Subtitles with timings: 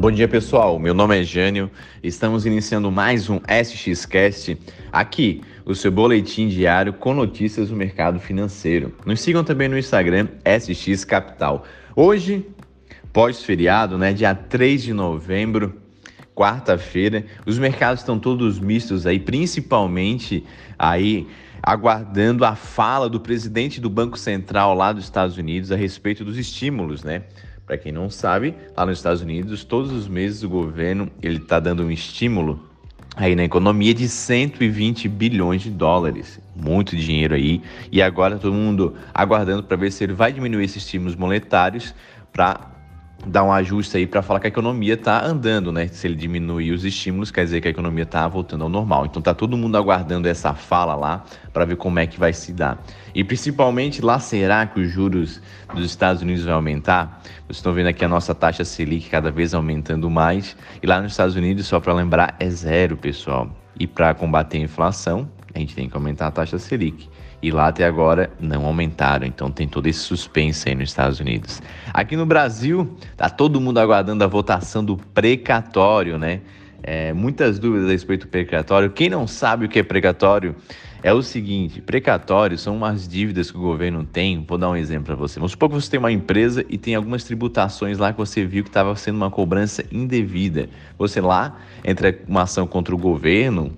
[0.00, 1.70] Bom dia pessoal, meu nome é Jânio,
[2.02, 4.56] estamos iniciando mais um SXCast,
[4.90, 8.94] aqui o seu boletim diário com notícias do mercado financeiro.
[9.04, 11.66] Nos sigam também no Instagram SX Capital.
[11.94, 12.46] Hoje,
[13.12, 15.78] pós-feriado, né, dia 3 de novembro,
[16.34, 20.42] quarta-feira, os mercados estão todos mistos aí, principalmente
[20.78, 21.28] aí
[21.62, 26.38] aguardando a fala do presidente do Banco Central lá dos Estados Unidos a respeito dos
[26.38, 27.24] estímulos, né?
[27.70, 31.60] Para quem não sabe, lá nos Estados Unidos, todos os meses o governo ele está
[31.60, 32.68] dando um estímulo
[33.14, 37.62] aí na economia de 120 bilhões de dólares, muito dinheiro aí.
[37.92, 41.94] E agora todo mundo aguardando para ver se ele vai diminuir esses estímulos monetários
[42.32, 42.69] para
[43.26, 45.88] dar um ajuste aí para falar que a economia está andando, né?
[45.88, 49.06] Se ele diminuir os estímulos, quer dizer que a economia está voltando ao normal.
[49.06, 52.52] Então tá todo mundo aguardando essa fala lá para ver como é que vai se
[52.52, 52.82] dar.
[53.14, 55.40] E principalmente lá será que os juros
[55.74, 57.20] dos Estados Unidos vai aumentar?
[57.46, 60.56] Vocês estão vendo aqui a nossa taxa Selic cada vez aumentando mais.
[60.82, 63.50] E lá nos Estados Unidos, só para lembrar, é zero, pessoal.
[63.78, 67.08] E para combater a inflação, a gente tem que aumentar a taxa Selic
[67.42, 69.26] e lá até agora não aumentaram.
[69.26, 71.60] Então tem todo esse suspense aí nos Estados Unidos.
[71.92, 76.40] Aqui no Brasil, tá todo mundo aguardando a votação do precatório, né?
[76.82, 78.90] É, muitas dúvidas a respeito do precatório.
[78.90, 80.56] Quem não sabe o que é precatório
[81.02, 84.44] é o seguinte: precatórios são umas dívidas que o governo tem.
[84.46, 85.38] Vou dar um exemplo para você.
[85.38, 88.62] Vamos supor que você tem uma empresa e tem algumas tributações lá que você viu
[88.62, 90.70] que estava sendo uma cobrança indevida.
[90.98, 93.76] Você lá entra uma ação contra o governo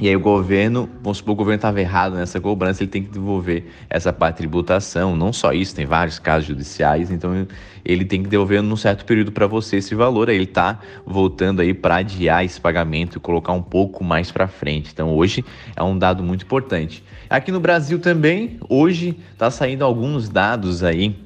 [0.00, 3.10] e aí o governo, vamos supor, o governo estava errado nessa cobrança, ele tem que
[3.10, 5.16] devolver essa parte de tributação.
[5.16, 7.48] Não só isso, tem vários casos judiciais, então
[7.84, 10.28] ele tem que devolver num certo período para você esse valor.
[10.28, 14.46] Aí ele está voltando aí para adiar esse pagamento e colocar um pouco mais para
[14.46, 14.90] frente.
[14.92, 17.02] Então hoje é um dado muito importante.
[17.28, 21.16] Aqui no Brasil também, hoje está saindo alguns dados aí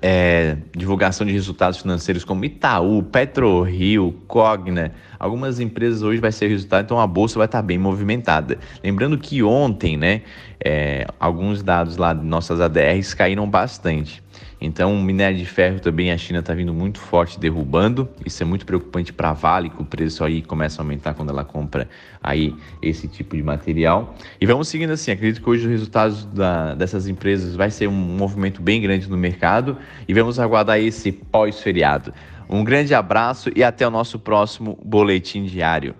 [0.00, 6.84] é, divulgação de resultados financeiros como Itaú, PetroRio, Cogna, algumas empresas hoje vai ser resultado,
[6.84, 8.58] então a bolsa vai estar bem movimentada.
[8.82, 10.22] Lembrando que ontem, né,
[10.68, 14.22] é, alguns dados lá de nossas ADRs caíram bastante.
[14.60, 18.06] Então, o minério de ferro também a China está vindo muito forte, derrubando.
[18.26, 21.30] Isso é muito preocupante para a Vale, que o preço aí começa a aumentar quando
[21.30, 21.88] ela compra
[22.22, 24.14] aí esse tipo de material.
[24.38, 25.10] E vamos seguindo assim.
[25.10, 29.16] Acredito que hoje os resultados da, dessas empresas vai ser um movimento bem grande no
[29.16, 32.12] mercado e vamos aguardar esse pós-feriado.
[32.46, 35.94] Um grande abraço e até o nosso próximo boletim diário.